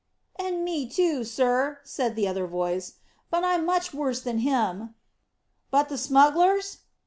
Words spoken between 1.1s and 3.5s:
sir," said the other voice. "But,